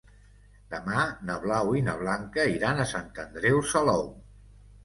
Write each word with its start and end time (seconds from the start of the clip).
Demà 0.71 1.03
na 1.27 1.35
Blau 1.43 1.69
i 1.81 1.85
na 1.89 1.95
Blanca 2.01 2.47
iran 2.55 2.81
a 2.81 2.89
Sant 2.95 3.15
Andreu 3.27 3.63
Salou. 3.75 4.07